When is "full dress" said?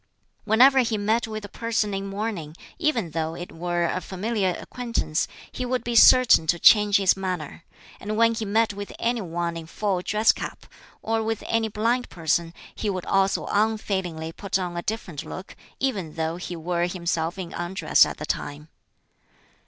9.67-10.31